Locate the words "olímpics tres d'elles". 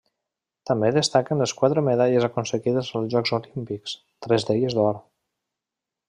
3.41-4.77